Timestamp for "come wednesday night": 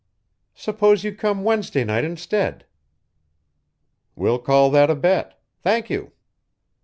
1.13-2.03